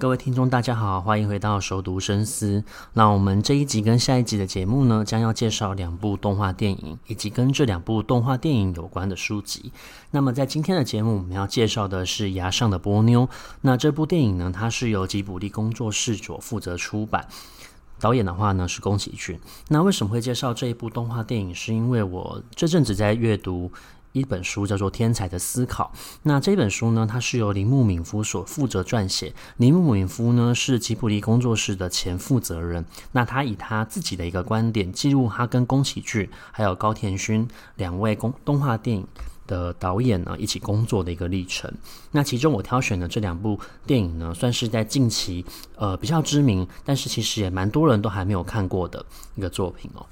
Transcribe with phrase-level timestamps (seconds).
[0.00, 2.64] 各位听众，大家好，欢迎回到熟读深思。
[2.94, 9.70] 那我们这一集跟下一集的节目呢，将要介绍两部动画电影，以及跟这两部动画电影有关的书籍。
[10.10, 13.26] 那么在今天的节目，我们要介绍的是《崖上的波妞》。
[13.60, 17.28] 那这部电影呢，它是由吉卜力工作室所负责出版，
[17.98, 19.38] 导演的话呢是宫崎骏。
[19.68, 21.54] 那为什么会介绍这一部动画电影？
[21.54, 23.70] 是因为我这阵子在阅读。
[24.12, 25.92] 一本书叫做《天才的思考》，
[26.24, 29.32] 那这本书呢，它是由铃木敏夫所负责撰写。
[29.58, 37.46] 铃木敏夫呢是吉卜力工作室的前负责人，那他以他自己的一个观点，记录他跟宫崎骏还有高田勋
[37.76, 39.06] 两位公动画电影
[39.46, 41.72] 的导演呢一起工作的一个历程。
[42.10, 45.44] 那其中我挑选的这两部电影呢，算是在近期
[45.76, 49.04] 呃比较知名，但是其实也蛮多人都还没有看过的
[49.36, 50.04] 一个作品哦。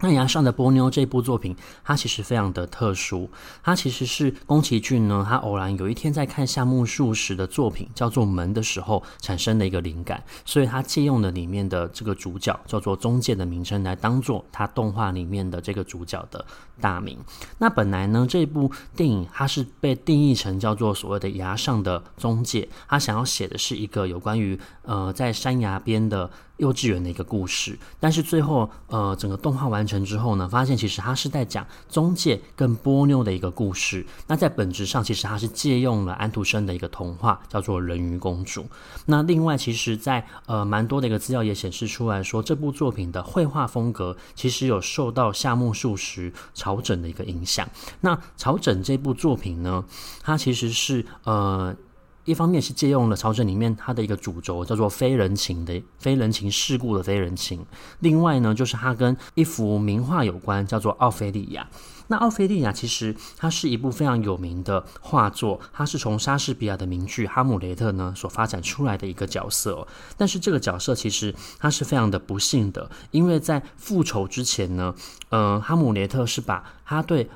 [0.00, 3.30] 那《崖上的波妞》这部作品，它其实非常的特殊。
[3.62, 16.44] 它其实是宫崎骏呢，他偶然有一天在看夏目漱石的作品叫做《门》的时候产生的一个灵感，所以他借用了里面的这个主角叫做中介的名称来当做他动画里面的这个主角的
[16.80, 17.18] 大名。
[17.58, 26.30] 那本来呢，这部电影它是被定义成叫做所谓的崖上的中介，他想要写的是一个有关于呃在山崖边的。
[26.58, 34.04] 幼稚园的一个故事，但是最后，呃，整个动画完成之后呢，发现其实它是在讲中介跟波妞的一个故事。
[34.26, 38.62] 那在本质上，其实它是借用了安徒生的一个童话，叫做《人鱼公主》。
[39.04, 47.68] 那另外，其实在，呃蛮多的一个资料也显示出来说，这部作品的绘画风格其实有受到夏目漱石草枕的一个影响。
[48.00, 49.84] 那草枕这部作品呢，
[50.22, 51.76] 它其实是呃。
[52.26, 57.64] 一方面是借用了草枕里面它的一个主轴，叫做非人情的非人情世故的非人情。
[58.00, 61.66] 另外呢，就是它跟一幅名画有关，叫做《奥菲利亚》。
[62.08, 69.86] 那《奥菲利亚》其实它是一部非常有名的画作，它是从莎士比亚的名剧《哈姆雷特》呢所发展出来的一个角色。
[70.16, 74.94] 但是这个角色其实它是非常的不幸的，因为在复仇之前呢，
[75.30, 77.28] 呃，哈姆雷特是把他对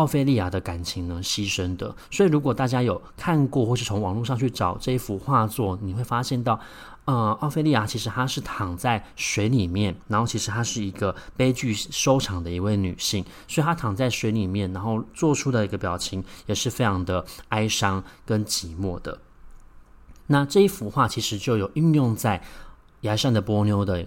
[0.00, 1.94] 奥菲利亚的感情呢，牺牲的。
[2.10, 6.58] 所以，如果大家有看过，或是从网络上去找这一幅画作，你会发现到，
[7.04, 19.18] 呃，奥菲利亚其实她是躺在水里面，然后其实她是一个悲剧收场的一位女性，所以她躺在水里面，然后做出的一个表情也是非常的哀伤跟寂寞的。
[20.28, 22.42] 那这一幅画其实就有运用在
[23.02, 24.06] 崖上的波妞的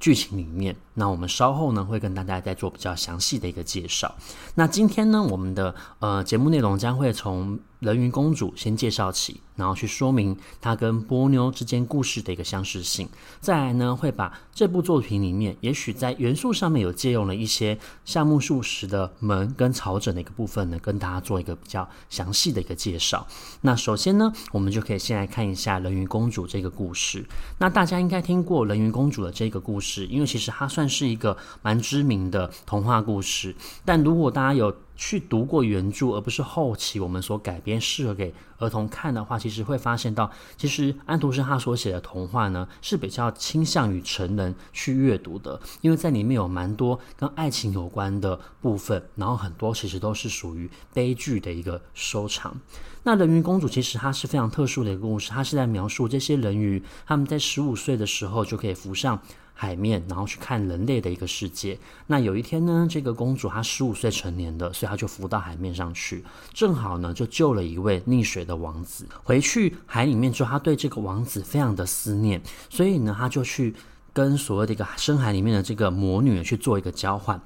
[0.00, 0.74] 剧情里面。
[0.94, 4.14] 那我们稍后呢，会跟大家再做比较详细的一个介绍。
[4.54, 13.08] 那今天呢，我们的呃节目内容将会从人鱼公主先介绍起，然后去说明它跟波妞之间故事的一个相似性。
[13.40, 23.26] 再来呢，会把这部作品里面，也许在元素上面有借用了一些夏目漱石的门跟草枕的一个部分呢，跟大家做一个比较详细的一个介绍。
[23.60, 27.24] 那首先呢，我们就可以先来看一下人鱼公主这个故事。
[27.58, 52.60] 那大家应该听过人鱼公主的这个故事，因为其实它算是一个蛮知名的童话故事，但如果大家有去读过原著，而不是后期我们所改编适合给儿童看的话，其实会发现到，其实安徒生他所写的童话呢，是比较倾向于成人去阅读的，因为在里面有蛮多跟爱情有关的部分，然后很多其实都是属于悲剧的一个收场。
[53.04, 59.22] 那人鱼公主其实它是非常特殊的一个故事，它是在描述这些人鱼他们在十五岁的时候就可以浮上
[59.60, 61.76] 海面，然后去看人类的一个世界。
[62.06, 66.24] 那有一天呢，这个公主她十五岁成年的，所以她就浮到海面上去，
[66.54, 69.04] 正好呢就救了一位溺水的王子。
[69.24, 73.74] 回去海里面之后，她对这个王子非常的思念，所以呢，她就去
[74.12, 77.42] 跟所谓的一个深海里面的这个魔女去做一个交换，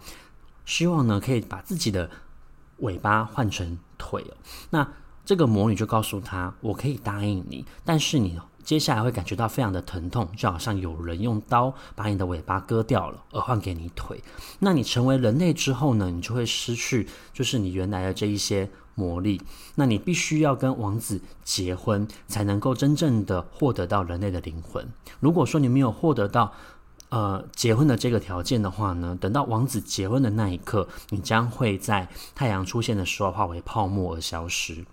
[0.67, 2.11] 希望呢可以把自己的
[2.81, 4.23] 尾巴换成腿。
[4.69, 4.87] 那
[5.25, 14.23] 这个魔女就告诉她：“我可以答应你，但是你。”接下来会感觉到非常的疼痛，就好像有人用刀把你的尾巴割掉了，而换给你腿。
[14.61, 19.41] 那你成为人类之后呢，你就会失去就是你原来的这一些魔力。
[19.75, 24.87] 那你必须要跟王子结婚，才能够真正的获得到人类的灵魂。
[25.21, 26.53] 如果说你没有获得到
[27.09, 34.85] 呃结婚的这个条件的话呢，等到王子结婚的那一刻，你将会在太阳出现的时候化为泡沫而消失。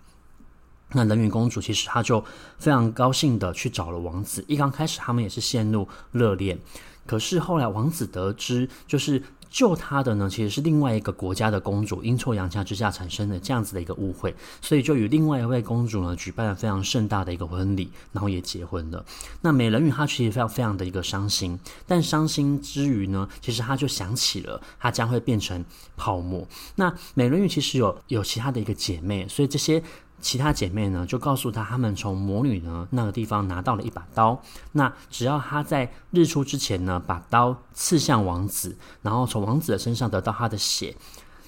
[0.92, 2.24] 那人鱼公主其实她就
[2.58, 4.44] 非常高兴的去找了王子。
[4.48, 6.58] 一刚开始他们也是陷入热恋，
[7.06, 14.32] 可是后来王子得知就是救他的呢，其实是另外一个国家的公主，阴错阳差之下产生的这样子的一个误会，
[14.62, 19.04] 所以就与另外一位公主呢举办了非常盛大的一个婚礼，然后也结婚了。
[19.40, 25.64] 那美人鱼她其实非常非常的一个伤心，但伤心之余呢，其实她就想起了她将会变成
[25.96, 26.46] 泡沫。
[26.76, 29.82] 那美人鱼其实有有其他的一个姐妹，所以这些。
[30.20, 34.40] 其他姐妹呢，就告诉她，她们从魔女呢那个地方拿到了一把刀。
[34.72, 40.94] 那只要她在日出之前呢，把刀刺向王子，然后从王子的身上得到他的血。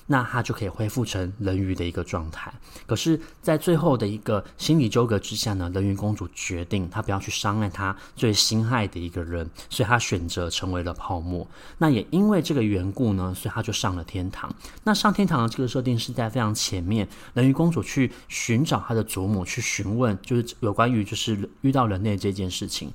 [0.07, 2.53] 那他就可以恢复成人鱼的一个状态。
[2.87, 11.47] 可是，在最后的一个心理纠葛之下呢，人鱼公主决定她不要去伤害她最心爱的一个人，所以她选择成为了泡沫。
[11.79, 14.53] 那也因为这个缘故呢，所以她就上了天堂。
[14.85, 22.93] 那上天堂的这个设定是在非常前面，人鱼公主去寻找她的祖母，去询问就是有关于就是遇到人类这件事情。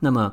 [0.00, 0.32] 那么。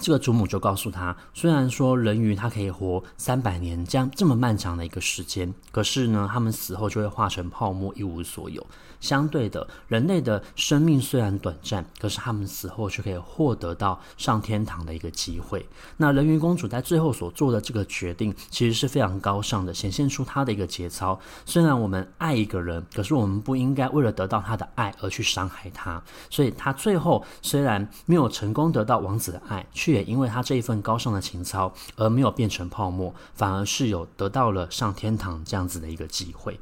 [0.00, 8.64] 这个祖母就告诉他，虽然说人鱼它可以活三百年这样这么漫长的一个时间，可是呢，他们死后就会化成泡沫，一无所有。
[9.00, 15.64] 相对的，人类的生命虽然短暂，可是他们死后却可以获得到上天堂的一个机会。
[15.98, 21.16] 那人鱼公主在最后所做的这个决定，其实是非常高尚的，显现出她的一个节操。
[21.46, 26.02] 虽然我们爱一个人，可是我们不应该为了得到他的爱而去伤害他。
[26.28, 36.60] 所以，他最后虽然没有成功得到王子的爱，却却也因为他这一份高尚的情操而没有变成泡沫，反而是有得到了上天堂这样子的一个机会。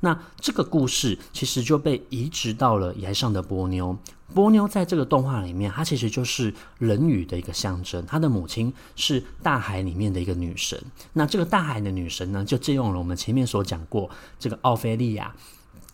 [0.00, 3.96] 那这个故事其实就被移植到了崖上的波妞。
[4.34, 8.04] 波妞在这个动画里面，它其实就是人鱼的一个象征。
[8.04, 10.78] 她的母亲是大海里面的一个女神。
[11.14, 15.34] 那这个大海的女神呢，就借用了我们前面所讲过这个奥菲利亚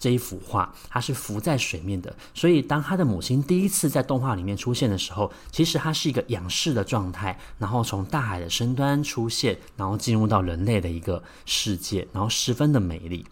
[0.02, 2.12] 这一幅画，它是浮在水面的。
[2.34, 13.25] 所以当他的母亲第一次在动画里面出现的时候，其实她是一个仰视的状态，然后从大海的深端出现，然后进入到人类的一个世界，然后十分的美丽。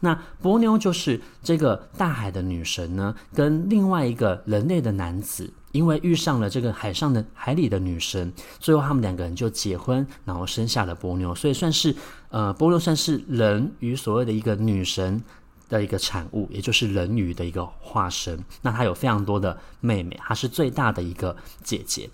[0.00, 11.94] 那波妞就是这个大海的女神呢，跟另外一个人类的男子，因为遇上了这个海上的海里的女神，最后他们两个人就结婚，然后生下了波妞，所以算是
[12.30, 15.22] 呃，波妞算是人与所谓的一个女神
[15.68, 18.42] 的一个产物，也就是人鱼的一个化身。
[18.62, 22.08] 那她有非常多的妹妹，她是最大的一个姐姐。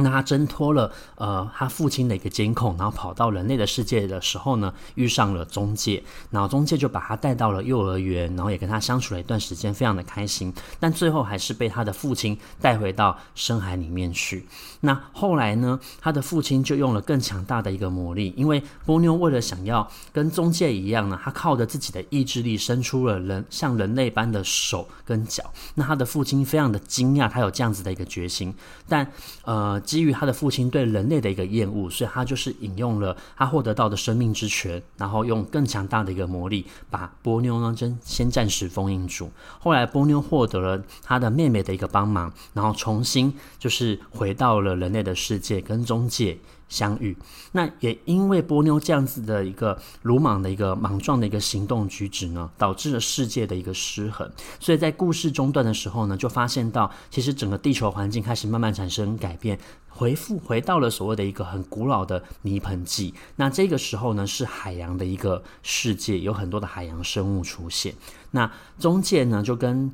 [0.00, 6.00] 那他挣脱了呃他父亲的一个监控，然后跑到人类的世界的时候呢，遇上了中介，
[6.30, 10.54] 然后中介就把他带到了幼儿园，然后也跟他相处了一段时间，非常的开心。
[10.78, 14.46] 但最后还是被他的父亲带回到深海里面去。
[14.80, 25.42] 那后来呢，他的父亲就用了更强大的一个魔力，因为波妞为了想要跟中介一样呢，他靠着自己的意志力伸出了人像人类般的手跟脚。
[25.74, 28.54] 那他的父亲非常的惊讶，他有这样子的一个决心，
[28.88, 29.04] 但
[29.42, 29.82] 呃。
[29.88, 39.30] 基于他的父亲对人类的一个厌恶，所以他就是引用了他获得到的生命之泉，然后用更强大的一个魔力把波妞呢真先暂时封印住。
[39.58, 46.36] 后来波妞获得了他的妹妹的一个帮忙，然后重新就是回到了人类的世界，跟中介
[46.68, 47.16] 相遇，
[47.52, 54.30] 那也因为波妞这样子的一个鲁莽的一个莽撞的一个行动举止呢，导致了世界的一个失衡。
[54.60, 63.14] 所以在故事中段的时候呢，就发现到其实整个地球环境开始慢慢产生改变，回复回到了所谓的一个很古老的泥盆纪。
[63.36, 67.94] 那这个时候呢，是海洋的一个世界，有很多的海洋生物出现。
[68.32, 69.90] 那中介呢，就跟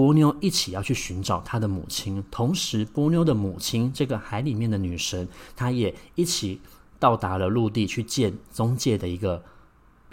[0.00, 6.58] 波妞一起要去寻找她的母亲，同时波妞的母亲这个海里面的女神，她也一起
[6.98, 9.44] 到达了陆地去见中介的一个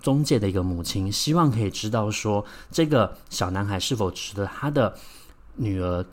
[0.01, 4.93] 中介的一个母亲，希望可以知道说这个小男孩是否值得他的
[5.55, 6.05] 女儿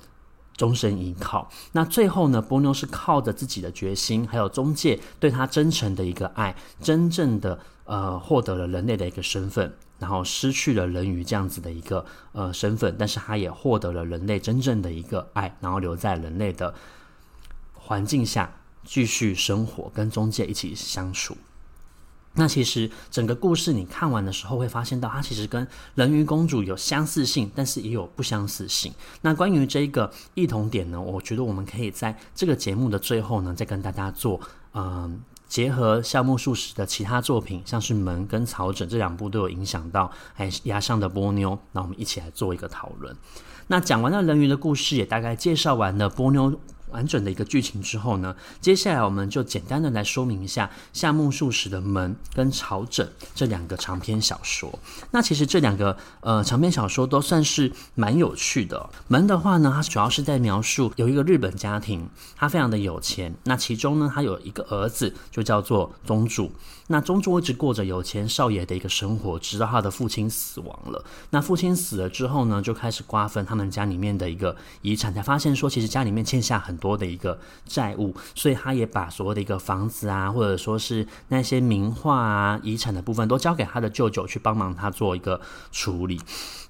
[0.57, 1.51] 终身依靠。
[1.73, 9.75] 那最后呢，波妞是靠着自己的决心，还有中介对她真诚的一个爱，真正的呃获得了人类的一个身份。
[10.05, 16.75] 然后失去了人鱼这样子的一个呃身份，但是他也获得了人类真正的一个爱，然后留在人类的
[17.73, 21.35] 环境下继续生活，跟中介一起相处。
[22.35, 28.93] 那其实整个故事你看完的时候，会发现到它其实跟人鱼公主有相似性，但是也有不相似性。
[29.23, 34.39] 那关于这个异同点呢，我觉得我们可以在这个节目的最后呢，再跟大家做
[34.75, 35.23] 嗯。
[35.55, 43.17] 结合夏目漱石的其他作品，像是《门》跟《草枕》这两部都有影响到，还有崖上的波妞，那我们一起来做一个讨论。
[43.69, 46.59] 那讲完了人鱼的故事，也大概介绍完了波妞
[46.95, 54.73] 完整的一个剧情之后呢，接下来我们就简单的来说明一下夏目漱石的《门》跟《朝枕》这两个长篇小说。
[55.11, 58.79] 那其实这两个呃长篇小说都算是蛮有趣的。
[59.09, 66.53] 《门》的话呢，它主要是在描述有一个日本家庭，他非常的有钱，那其中呢，他有一个儿子就叫做宗助。
[66.87, 71.03] 那宗助一直过着有钱少爷的一个生活，直到他的父亲死亡了。
[71.31, 85.41] 那父亲死了之后呢，就开始瓜分他们家里面的一个遗产，才发现说其实家里面欠下很多多的一个债务，所以他也把所有的一个房子啊，或者说是那些名画啊、遗产的部分，都交给他的舅舅去帮忙他做一个
[85.73, 86.21] 处理。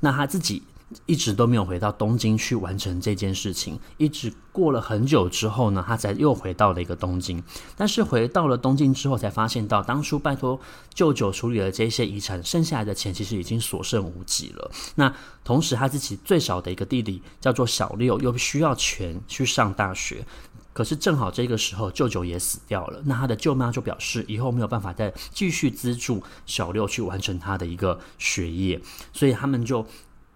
[0.00, 0.62] 那他自己。
[1.06, 7.42] 一直都没有回到东京去完成这件事情，一直过了很久之后呢，他才又回到了一个东京。
[7.76, 10.58] 但是回到了东京之后，才发现到当初拜托
[10.92, 14.70] 舅舅处理了这些遗产，剩下来的钱其实已经所剩无几了。
[14.94, 20.24] 那同时他自己最小的一个弟弟叫做小六，又需要钱去上大学，
[20.72, 28.80] 可是正好这个时候舅舅也死掉了，那他的舅妈就表示以后没有办法再继续资助小六去完成他的一个学业，
[29.12, 29.86] 所以他们就。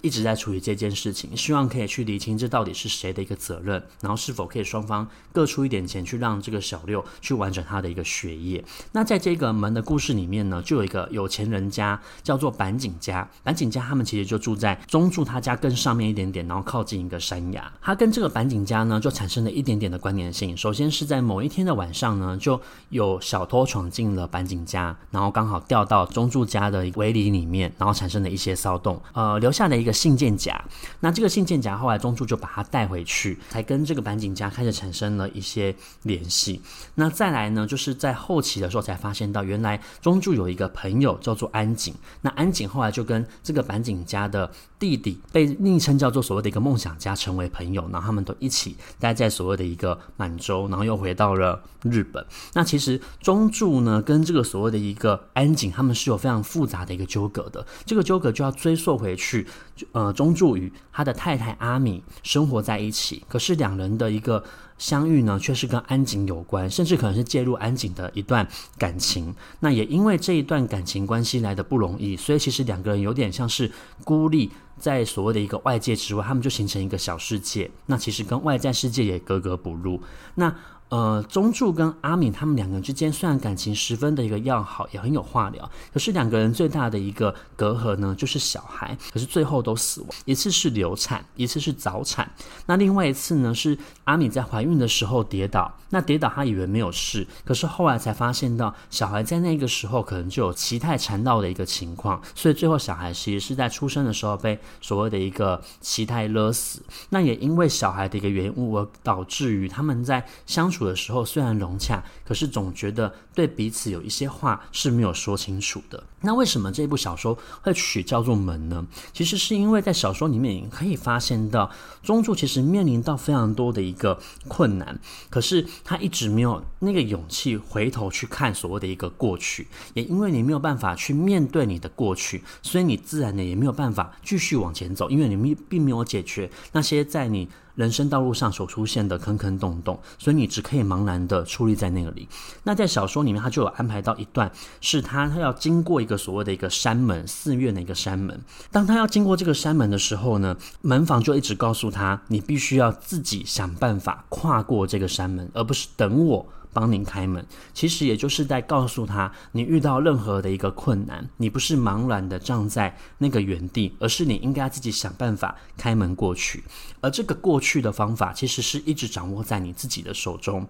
[0.00, 8.64] 一直在处理这件事情，希望可以去理清这到底是谁的一个责任，然后是否可以双方各出一点钱去让这个小六去完成他的一个学业。
[8.92, 17.72] 那在这个门的故事里面呢，就有一个有钱人家叫做板井家，板井家他们其实就住在中柱他家更上面一点点，然后靠近一个山崖。
[17.80, 20.56] 他跟这个板井家呢就产生了一点点的关联性。
[20.56, 29.98] 首先是在某一天的晚上呢，就有小偷闯进了板井家，然后刚好掉到中柱家的围篱里面，然后产生了一些骚动，呃，留下了一个个。
[29.98, 30.64] 信件夹，
[31.00, 36.62] 那这个信件夹后来中柱就把它带回去，才跟这个板井家开始产生了一些联系。
[36.94, 52.24] 那再来呢，就是在后期的时候才发现到，原来中柱有一个朋友叫做安井，那安井后来就跟这个板井家的弟弟，被昵称叫做所谓的一个梦想家成为朋友，然后他们都一起待在所谓的一个满洲，然后又回到了日本。
[52.52, 59.44] 那其实中柱呢，跟这个所谓的一个安井，他们是有非常复杂的一个纠葛的，这个纠葛就要追溯回去。
[59.92, 64.42] 呃，宗助与他的太太阿米生活在一起，可是两人的一个
[64.78, 69.34] 相遇呢，却是跟安井有关，甚至可能是介入安井的一段感情。
[69.60, 73.70] 那也因为这一段感情关系来的不容易，所以其实两个人有点像是
[74.04, 77.70] 孤立在所谓的一个外界之外，他们就形成一个小世界。
[77.86, 80.00] 那其实跟外在世界也格格不入。
[80.36, 80.54] 那
[80.90, 88.96] 呃，宗助跟阿敏他们两个人之间虽然感情十分的一个要好，也很有话聊，可是两个人最大的一个隔阂呢，就是小孩。
[89.12, 92.30] 可是最后都死亡，一次是流产，一次是早产。
[92.64, 106.80] 那另外一次呢，是阿敏在怀孕的时候跌倒，那跌倒她以为没有事，可是后来才发现到小孩在那个时候可能就有脐带缠绕的一个情况，所以最后小孩其实是在出生的时候被所谓的一个脐带勒死。
[107.10, 110.77] 那也因为小孩的一个原因而导致于他们在相处。
[110.78, 116.02] 处的时候虽然融洽，可是总觉得对彼此有一些话是没有说清楚的。
[116.22, 118.84] 那为什么这部小说会取叫做门呢？
[119.12, 121.70] 其实是因为在小说里面可以发现到，
[122.02, 124.18] 宗助其实面临到非常多的一个
[124.48, 124.98] 困难，
[125.30, 129.68] 可是他一直没有那个勇气回头去看所谓的一个过去。
[129.94, 137.48] 也因为你没有办法去面对你的过去，所以你自然的也没有办法继续往前走，因为你并没有解决那些在你。
[137.78, 142.28] 人生道路上所出现的坑坑洞洞，所以你只可以茫然的矗立在那里。
[142.64, 148.40] 那在小说里面，他就有安排到一段，是他他要经过一个所谓的一个山门，寺院的一个山门。
[148.72, 156.46] 当他要经过这个山门的时候呢，门房就一直告诉他，你必须要自己想办法跨过这个山门，而不是等我。
[156.70, 166.62] 帮您开门，其实也就是在告诉他，你遇到任何的一个困难，你不是茫然的站在那个原地，而是你应该自己想办法开门过去。
[167.00, 170.64] 而这个过去的方法，其实是一直掌握在你自己的手中。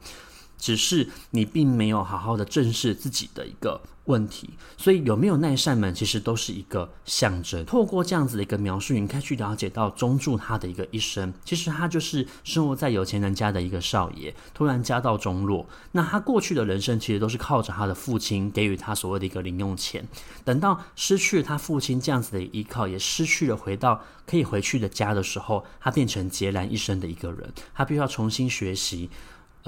[0.58, 7.64] 只是你并没有好好的正视自己的一个问题，所以有没有那扇门，其实都是一个象征。
[7.64, 11.32] 透过这样子的一个描述，你可以去了解到宗助他的一个一生。
[11.44, 15.66] 其实他就是生活在有钱人家的一个少爷，突然家道中落。
[15.92, 20.06] 那他过去的人生，其实都是靠着他的父亲给予他所谓的一个零用钱。
[20.44, 27.52] 等到失去了他父亲这样子的依靠，也失去了回到可以回去的家的时候，他变成孑然一身的一个人。
[27.74, 29.10] 他必须要重新学习。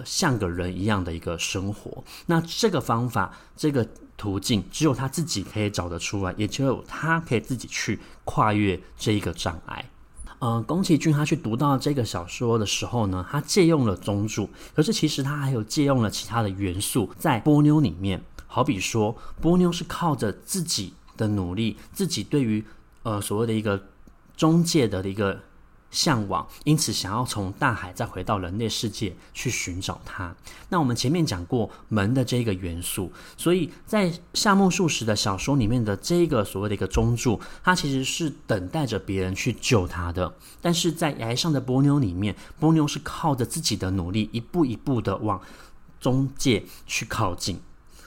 [0.05, 9.91] 像个人一样的一个生活，那这个方法、这个途径，只有他自己可以找得出来，也只有他可以自己去跨越这一个障碍。
[10.39, 22.65] 呃，宫崎骏他去读到这个小说的时候呢，他借用了宗助，可是其实他还有借用了其他的元素在波妞里面，好比说波妞是靠着自己的努力，自己对于
[23.03, 23.83] 呃所谓的一个
[24.37, 25.41] 中介的一个。
[25.91, 30.35] 向往，因此想要从大海再回到人类世界去寻找它。
[30.69, 40.33] 那我们前面讲过门的这个元素，所以在夏目漱石的小说里面的这个所谓的一个中柱，它其实是等待着别人去救他的。
[40.61, 45.41] 但是在崖上的波妞里面，波妞是靠着自己的努力，一步一步的往
[46.01, 47.61] 中介去靠近。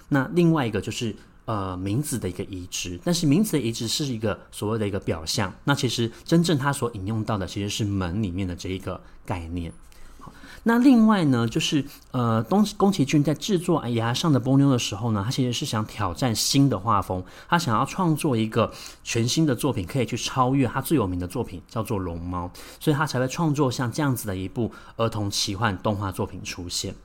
[0.10, 1.16] 那另外一个就是。
[1.46, 5.54] 呃，名字的一个移植，但是名字的移植是一个所谓的一个表象。
[5.66, 9.74] 那其实真正他所引用到的其实是门里面的这一个概念。
[10.22, 10.32] 好，
[10.64, 18.72] 那另外呢，就是呃，东宫崎骏在制作《崖上的波妞》的时候呢，他其实是想挑战新的画风，他想要创作一个
[19.04, 26.96] 全新的作品，可以去超越他最有名的作品，叫做《龙猫》，所以他才会创作像这样子的一部儿童奇幻动画作品出现。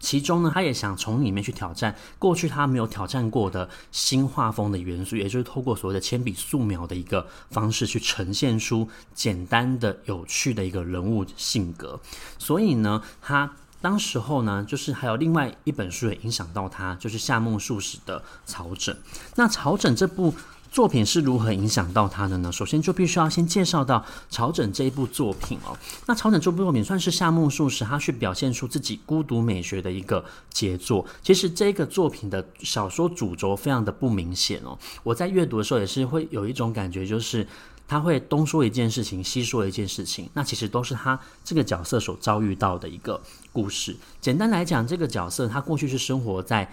[0.00, 12.00] 其中呢，他也想从里面去挑战过去他没有挑战过的新画风的元素，也就是透过所谓的铅笔素描的一个方式去呈现出简单的、有趣的一个人物性格。
[12.38, 13.50] 所以呢，他
[13.80, 18.94] 当时候呢，就是还有另外一本书也影响到他，就是夏目漱石的《草枕》。
[19.36, 20.34] 那《草枕》这部。
[20.74, 22.50] 作品是如何影响到他的呢？
[22.50, 25.78] 首先就必须要先介绍到《朝枕》这一部作品哦。
[26.04, 31.06] 那《朝枕》这部作品算是夏目漱石他去表现出自己孤独美学的一个杰作。
[31.22, 34.76] 其实这个作品的小说主轴非常的不明显哦。
[35.04, 37.46] 我在阅读的时候也是会有一种感觉，就是
[37.86, 40.28] 他会东说一件事情，西说一件事情。
[40.34, 43.96] 那其实都是他这个角色所遭遇到的一个故事。
[44.20, 46.68] 简单来讲，这个角色他过去是生活在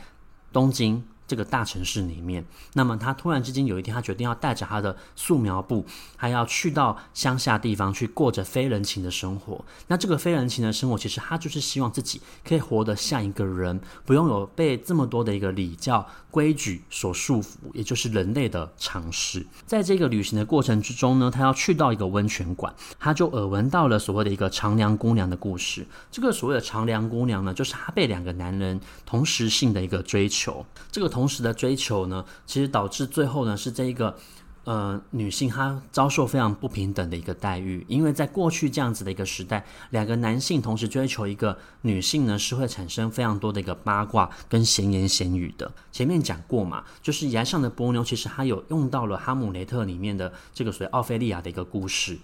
[0.52, 1.04] 东京。
[1.32, 5.86] 这个大城市里面，那么他突然之间有一天，他决定要带着他的素描布，
[6.18, 9.64] 还要去到乡下地方去过着非人情的生活。
[9.88, 19.48] 那这个非人情的生活，其实他就是希望自己可以活得像一个人，不用有被这么多的一个礼教规矩所束缚，也就是人类的常识。
[19.66, 25.88] 在这个旅行的过程之中呢，他要去到一个温泉馆，他就耳闻到了所谓的一个长梁姑娘的故事。
[26.12, 30.66] 这个所谓的长梁姑娘呢，就是他被两个男人同时性的一个追求。
[30.92, 34.18] 这个同同时的追求呢，其实导致最后呢是这一个
[34.64, 45.72] 呃女性她遭受非常不平等的一个待遇，因为在过去这样子的一个时代，两个男性同时追求一个女性呢，是会产生非常多的一个八卦跟闲言闲语的。
[45.92, 52.18] 前面讲过嘛，就是崖上的波妞，其实它有用到了哈姆雷特里面的这个所谓奥菲利亚的一个故事。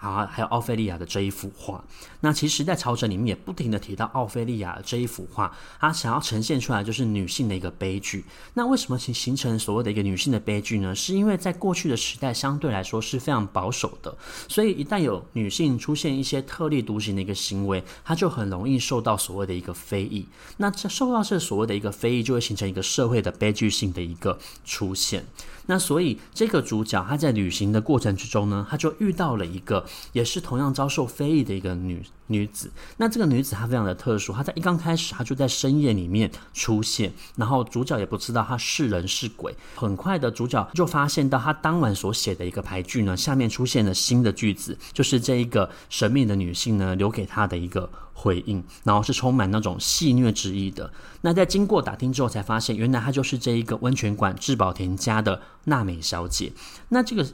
[0.00, 1.84] 啊，还有奥菲利亚的这一幅画。
[2.20, 8.24] 那其实，在《草枕》里面也不停地提到奥菲利亚这一幅画，它想要呈现出来就是女性的一个悲剧。
[8.54, 10.94] 那为什么形形成所谓的一个女性的悲剧呢？
[10.94, 14.16] 是因为在过去的时代，相对来说是非常保守的，
[14.48, 20.26] 所以一旦有女性出现一些特立独行的一个行为，她就很容易受到所谓的一个非议。
[20.56, 25.24] 那这受到这所谓的一个非议，就会形成一个社会的悲剧性的一个出现。
[25.70, 32.70] 那所以这个主角他在旅行的过程之中呢，他就遇到了一个也是同样遭受非议的一个女女子。
[32.96, 39.54] 那这个女子她非常的特殊，她在一刚开始她就在深夜里面出现，然后主角也不知道她是人是鬼。
[39.74, 47.90] 很快的主角就发现到她当晚所写的一个牌句呢，下面出现了新的句子，就是这一个神秘的女性呢留给她的一个。
[48.12, 50.92] 回应，然后是充满那种戏谑之意的。
[51.22, 56.52] 那在经过打听之后，才发现原来她就是这一个温泉馆志保田家的娜美小姐。
[56.90, 57.26] 那这个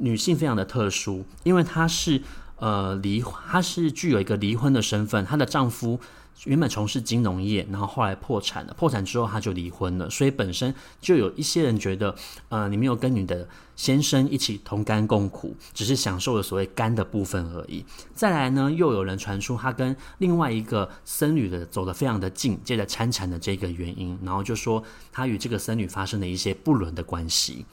[0.00, 2.20] 女性非常的特殊，因为她是
[2.56, 6.00] 呃离，她是具有一个离婚的身份，她的丈夫。
[6.46, 8.74] 原本从事金融业，然后后来破产了。
[8.74, 10.10] 破产之后，他就离婚了。
[10.10, 12.14] 所以本身就有一些人觉得，
[12.48, 17.84] 呃，你没有跟你的先生一起同甘共苦，只是享受了所谓甘的部分而已。
[18.14, 27.64] 再来呢，又有人传出他跟另外一个僧侣的走得非常的近，接着参禅的这个原因，然后就说他与这个僧侣发生了一些不伦的关系。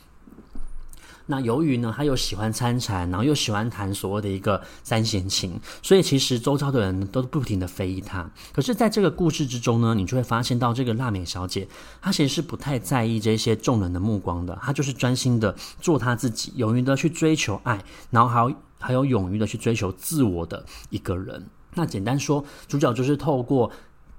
[1.28, 8.30] 那由于呢，他又喜欢参禅，然后又喜欢弹所谓的一个三弦琴，所以其实周遭的人都不停的非议他。
[8.52, 11.68] 可是，在这个故事之中呢，你就会发现到这个娜美小姐，
[12.02, 21.46] 她其实是不太在意这些众人的目光的，她就是专心的做她自己，勇于的去追求爱，然后还有还有勇于的去追求自我的一个人。
[21.76, 23.72] 那简单说，主角就是透过。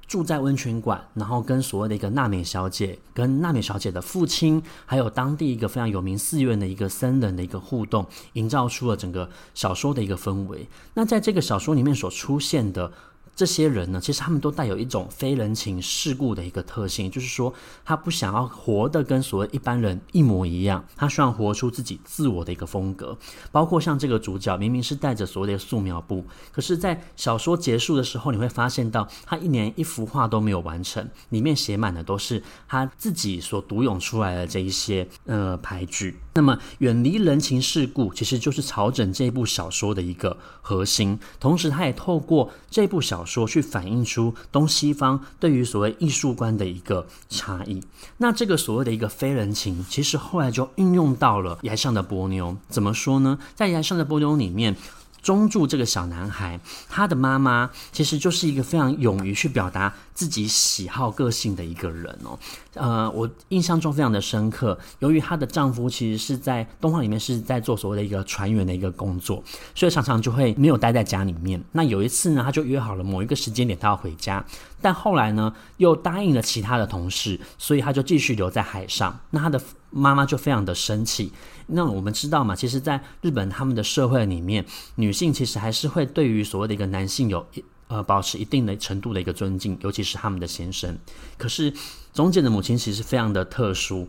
[0.06, 10.68] 住在温泉馆，然后跟所谓的一个娜美小姐，跟娜美小姐的父亲，还有当地一个非常有名寺院的一个僧人的一个互动，营造出了整个小说的一个氛围。
[10.94, 12.92] 那在这个小说里面所出现的
[13.34, 17.52] 这些人呢，其实他们都带有一种非人情世故的一个特性，就是说
[17.84, 23.16] 他不想要活得跟所谓一般人一模一样，他希望活出自己自我的一个风格。
[23.50, 36.18] 包括像这个主角，明明是带着所谓的素描簿，可是，在小说结束的时候，你会发现到他一年一幅画都没有完成，里面写满的都是他自己所独涌出来的这一些呃牌句。
[36.34, 41.18] 那么，远离人情世故，其实就是草枕这部小说的一个核心。
[41.40, 47.82] 同时，他也透过这部小说去反映出东西方对于所谓艺术观的一个差异。
[48.18, 52.56] 那这个所谓的一个非人情，其实后来就运用到了崖上的波妞。
[52.68, 53.38] 怎么说呢？
[53.54, 54.76] 在崖上的波妞里面。
[55.22, 56.58] 中柱这个小男孩，
[56.88, 62.38] 他的妈妈其实就是一个非常勇于去表达自己喜好个性的一个人哦。
[62.74, 64.76] 呃，我印象中非常的深刻。
[64.98, 69.42] 由于她的丈夫其实是在动画里面是在做所谓的一个船员的一个工作，
[69.74, 71.62] 所以常常就会没有待在家里面。
[71.72, 74.44] 那有一次呢，他就约好了某一个时间点他要回家，
[74.80, 79.20] 但后来呢又答应了其他的同事，所以他就继续留在海上。
[79.30, 79.60] 那他的
[79.92, 81.32] 妈妈就非常的生气。
[81.66, 84.64] 那我们知道嘛，其实，在日本他们的社会里面，
[84.96, 87.46] 女性其实还是会对于所谓的一个男性有
[87.88, 90.98] 呃保持一定的程度的一个尊敬，尤其是他们的先生。
[91.38, 91.72] 可是
[92.12, 94.08] 中介的母亲其实非常的特殊，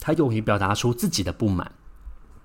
[0.00, 1.70] 她勇于表达出自己的不满，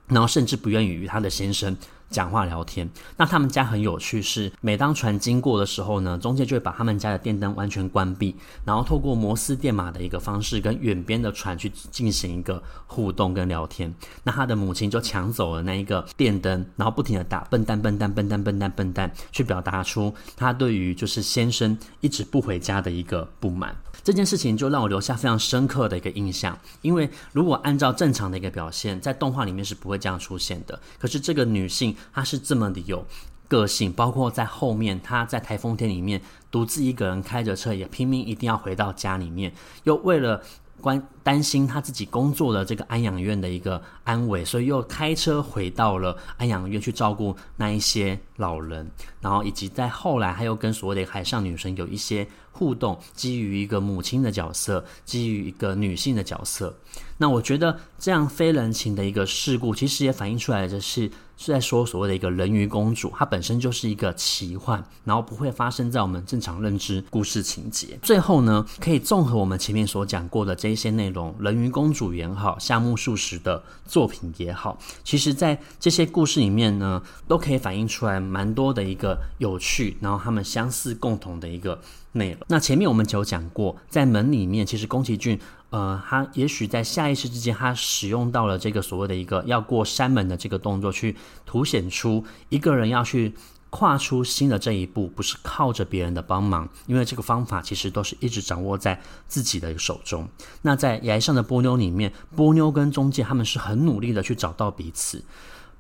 [0.08, 1.76] 然后甚至不愿意与她的先生
[2.14, 13.94] 讲话聊天，那他们家很有趣是，每当船经过的时候呢，中介就会把他们家的电灯完全关闭，然后透过摩斯电码的一个方式，跟远边的船去进行一个互动跟聊天。
[14.24, 23.76] 那他的母亲就抢走了那一个电灯，然后不停地打笨蛋笨蛋笨蛋笨蛋笨蛋，去表达出他对于就是先生一直不回家的一个不满。
[24.04, 30.78] 这件事情就让我留下非常深刻的一个印象，因为如果按照正常的一个表现，在动画里面是不会这样出现的。
[31.00, 33.06] 可是这个女性他是这么的有
[33.48, 40.42] 个性，包括在后面他在台风天里面独自一个人开着车，也拼命一定要回到家里面，又为了
[40.82, 48.90] 关担心他自己工作的这个安养院的一个安危，所以又开车回到了安养院去照顾那一些老人，
[49.22, 52.28] 然后以及在后来，他又跟所谓的海上女神有一些。
[52.56, 56.78] 互动基于一个母亲的角色，基于一个女性的角色。
[57.18, 61.10] 那我觉得这样非人情的一个事故，其实也反映出来的是
[61.44, 68.00] 是在说所谓的一个人鱼公主，它本身就是一个奇幻，然后不会发生在我们正常认知故事情节。
[68.02, 81.78] 最后呢，可以综合我们前面所讲过的这一些内容，人鱼公主也好，夏目漱石的作品也好，其实在这些故事里面呢，都可以反映出来蛮多的一个有趣，然后他们相似共同的一个。
[82.16, 82.40] 内容。
[82.48, 85.40] 那前面我们就讲过，在门里面，其实宫崎骏，
[85.74, 91.16] 呃，他也许在下意识之间，他使用到了这个所谓的一个要过山门的这个动作，去
[91.48, 93.34] 凸显出一个人要去
[93.72, 100.30] 跨出新的这一步，不是靠着别人的帮忙，因为这个方法其实都是一直掌握在自己的手中。
[100.62, 105.26] 那在崖上的波妞里面，波妞跟中介他们是很努力的去找到彼此，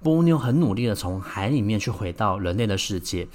[0.01, 3.27] 波妞很努力的从海里面去回到人类的世界。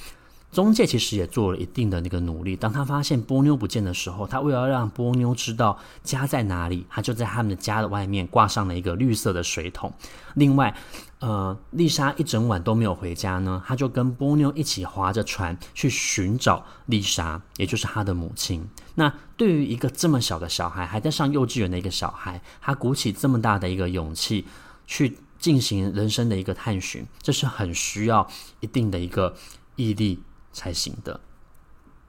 [0.50, 2.56] 中介其实也做了一定的那个努力。
[2.56, 9.92] 当他发现波妞不见的时候，他为了让波妞知道家在哪里，他就在他们的家的外面挂上了一个绿色的水桶。
[10.34, 10.74] 另外，
[11.18, 18.66] 呃，丽莎一整晚都没有回家呢，他就跟波妞一起划着船去寻找丽莎，也就是他的母亲。
[18.94, 24.46] 那对于一个这么小的小孩，还在上幼稚园的一个小孩，他鼓起这么大的一个勇气
[24.86, 28.26] 去进行人生的一个探寻，这是很需要
[28.60, 29.34] 一定的一个
[29.76, 30.22] 毅力。
[30.58, 31.20] 才行的。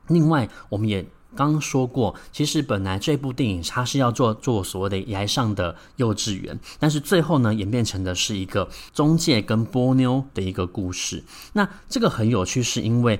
[0.07, 11.23] 另外，我们也刚说过，其实本来这部电影它是要做做所谓的崖上的幼稚园，但是最后呢，演变成的是一个中介跟波妞的一个故事。
[11.53, 13.19] 那这个很有趣，是因为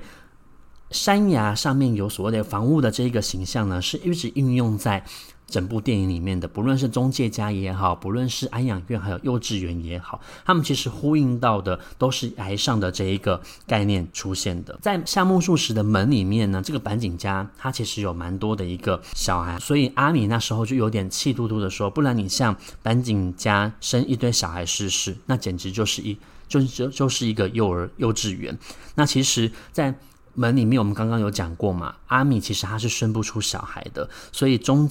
[0.90, 5.04] 山崖上面有所谓的房屋的这一个形象呢，是一直运用在。
[5.50, 14.78] 整部电影里面的，不论是中介家也好，不论是安养院还有幼稚园也好，他们其实呼应到的都是癌上的这一个概念出现的。
[14.80, 26.16] 在夏目漱石的门里面呢，这个板井家他其实有蛮多的一个小孩，所以阿米那时候就有点气嘟嘟的说：“不然你像板井家生一堆小孩试试，那简直就是一
[26.48, 28.56] 就就就是一个幼儿幼稚园。”
[28.94, 29.98] 那其实，在
[30.34, 34.88] 门里面我们刚刚有讲过嘛，阿米其实他是生不出小孩的，所以中。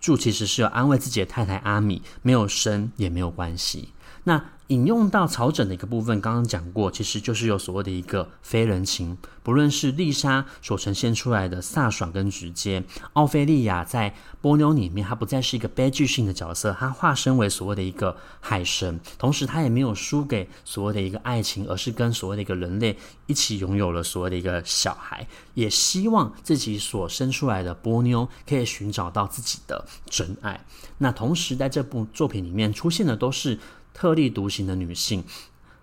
[0.00, 3.90] 柱其实是要安慰自己的太太阿米，没有生也没有关系。
[4.24, 9.16] 那引用到草枕的一个部分，刚刚讲过，其实就是有所谓的一个非人情。
[9.42, 22.94] 不论是丽莎所呈现出来的飒爽跟直接，奥菲利亚在波妞里面，她不再是一个悲剧性的角色，她化身为所谓的一个海神，同时她也没有输给所谓的一个爱情，而是跟所谓的一个人类
[23.26, 30.62] 一起拥有了所谓的一个小孩，也希望自己所生出来的波妞可以寻找到自己的真爱。
[30.98, 33.58] 那同时在这部作品里面出现的都是。
[33.92, 35.24] 特立独行的女性。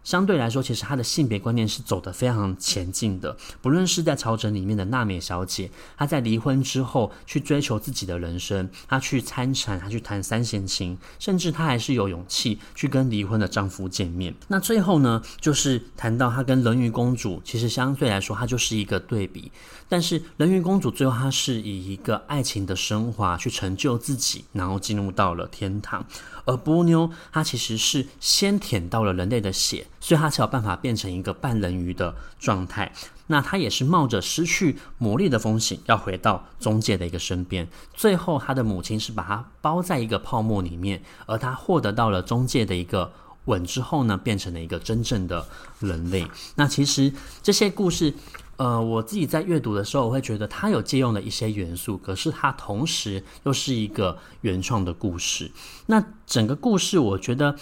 [0.06, 3.36] 相对来说，其实她的性别观念是走得非常前进的。
[3.62, 14.34] 不论是在朝枕里面的娜美小姐，她在离婚之后去追求自己的人生，她去参禅，她去谈三弦琴，甚至她还是有勇气去跟离婚的丈夫见面。
[14.48, 19.52] 那最后呢，就是谈到她跟人鱼公主，其实相对来说，她就是一个对比。
[19.89, 26.06] 但是人鱼公主最后她是以一个爱情的升华去成就自己，然后进入到了天堂。
[26.46, 29.88] 而波妞她其实是先舔到了人类的血。
[30.06, 32.94] 所以他才有办法变成一个半人鱼的状态。
[33.26, 37.68] 那他也是冒着失去魔力的风险，要回到中介的一个身边。
[37.96, 43.12] 最后，他的母亲是把他包在一个泡沫里面，而他获得到了中介的一个
[43.46, 45.44] 吻之后呢，变成了一个真正的
[45.80, 46.28] 人类。
[46.54, 48.13] 那其实这些故事，
[48.58, 55.50] 呃，我自己在阅读的时候，我会觉得他有借用了一些元素，可是他同时又是一个原创的故事。
[55.88, 57.56] 那整个故事，我觉得。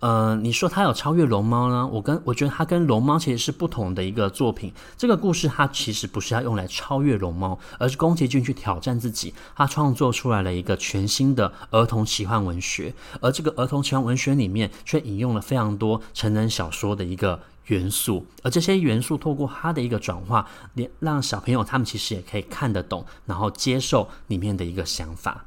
[0.00, 1.86] 呃，你说它有超越龙猫呢？
[1.86, 4.70] 我跟我觉得它跟龙猫其实是不同的一个作品。
[4.98, 12.92] 这个故事它其实不是要用来超越龙猫，而是宫崎骏去挑战自己，他创作出来了一个全新的儿童奇幻文学。
[13.22, 25.45] 而这个儿童奇幻文学里面却引用了非常多成人小说的一个元素，而这些元素透过他的一个转化，连让小朋友他们其实也可以看得懂，然后接受里面的一个想法。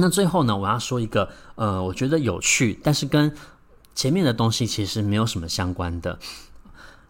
[0.00, 3.34] 那最后呢，我要说一个，呃，我觉得有趣，但是跟
[3.96, 6.18] 前面的东西其实没有什么相关的。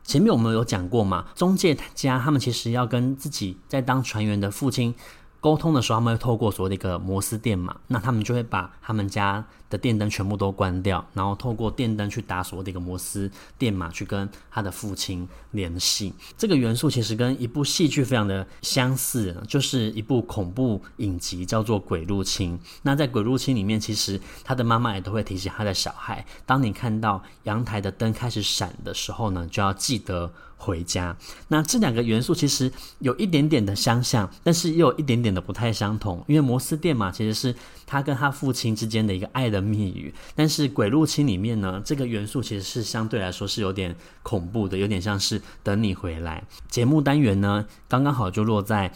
[0.02, 4.94] 前面我们有讲过嘛，中介家他们其实要跟自己在当船员的父亲
[5.38, 16.12] 沟通的时候，他们会透过所谓的一个摩斯电码，那他们就会把他们家的电灯全部都关掉，然后透过电灯去打所谓的一个摩斯电码，去跟他的父亲联系。
[16.36, 22.58] 这个元素其实跟一部戏剧非常的相似，就是一部恐怖影集，叫做《鬼入侵》。
[22.82, 30.32] 那在《鬼入侵》里面，其实他的妈妈也都会提醒他的小孩，当你看到阳台的灯开始闪的时候呢，就要记得。
[30.60, 36.20] 回家，那这两个元素其实有一点点的相像，但是又有一点点的不太相同。
[36.26, 37.54] 因为摩斯电码其实是
[37.86, 46.42] 他跟他父亲之间的一个爱的密语，但是鬼入侵里面呢，这个元素其实是相对来说是有点恐怖的，有点像是等你回来。
[46.68, 48.92] 节目单元呢，刚刚好就落在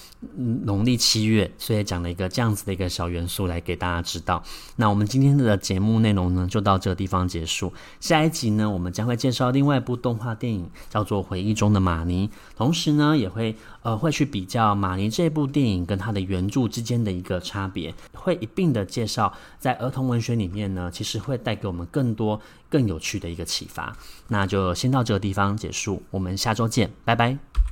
[0.65, 4.43] 农历七月，所以讲了一个这样子的一个小元素来给大家知道。
[4.77, 7.73] 那我们今天的节目内容呢，就到这个地方结束。
[8.01, 23.97] 下一集呢，我们将会介绍另外一部动画电影，叫做《回忆》中的玛尼，同时呢，也会呃会去比较玛尼这部电影跟它的原著之间的一个差别，会一并的介绍在儿童文学里面呢，其实会带给我们更多更有趣的一个启发。
[24.29, 27.72] 那就先到这个地方结束，我们下周见，拜拜。